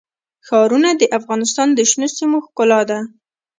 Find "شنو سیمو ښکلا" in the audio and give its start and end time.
1.89-2.81